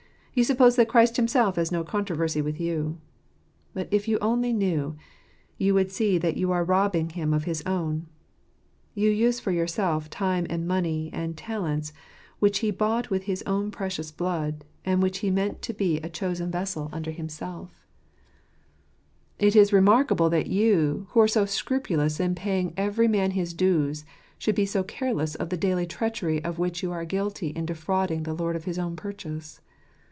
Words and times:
You 0.33 0.45
suppose 0.45 0.77
that 0.77 0.87
Christ 0.87 1.17
Himself 1.17 1.57
has 1.57 1.73
no 1.73 1.83
controversy 1.83 2.41
with 2.41 2.57
you. 2.57 2.97
But 3.73 3.89
if 3.91 4.07
you 4.07 4.17
only 4.21 4.53
knew, 4.53 4.95
you 5.57 5.73
would 5.73 5.91
see 5.91 6.17
that 6.19 6.37
you 6.37 6.53
are 6.53 6.63
robbing 6.63 7.09
Him 7.09 7.33
of 7.33 7.43
his 7.43 7.61
own. 7.65 8.07
You 8.95 9.09
use 9.09 9.41
for 9.41 9.51
yourself 9.51 10.09
time 10.09 10.47
and 10.49 10.65
money 10.65 11.09
and 11.11 11.35
talents 11.35 11.91
which 12.39 12.59
He 12.59 12.71
bought 12.71 13.09
with 13.09 13.23
his 13.23 13.43
own 13.45 13.71
precious 13.71 14.09
blood, 14.09 14.63
and 14.85 15.03
which 15.03 15.17
He 15.17 15.29
meant 15.29 15.61
to 15.63 15.73
be 15.73 15.97
a 15.97 16.07
chosen 16.07 16.49
vessel 16.49 16.87
unto 16.93 17.11
Himself. 17.11 17.85
io4 19.37 19.41
Joseph* 19.41 19.41
Sttco 19.41 19.41
tth 19.41 19.43
Ittferbleta 19.43 19.43
fautfr 19.43 19.43
§Fs 19.43 19.43
gretb«iL 19.43 19.47
It 19.49 19.55
is 19.57 19.73
remarkable 19.73 20.29
that 20.29 20.47
you, 20.47 21.07
who 21.09 21.19
are 21.19 21.27
so 21.27 21.43
scrupulous 21.45 22.19
in 22.21 22.35
paying 22.35 22.73
every 22.77 23.09
man 23.09 23.31
his 23.31 23.53
dues, 23.53 24.05
should 24.37 24.55
be 24.55 24.65
so 24.65 24.81
careless 24.81 25.35
of 25.35 25.49
the 25.49 25.57
daily 25.57 25.85
treachery 25.85 26.41
of 26.41 26.57
which 26.57 26.81
you 26.81 26.93
are 26.93 27.03
guilty 27.03 27.47
in 27.47 27.65
defrauding 27.65 28.23
the 28.23 28.33
Lord 28.33 28.55
of 28.55 28.63
his 28.63 28.79
own 28.79 28.95
purchase. 28.95 29.59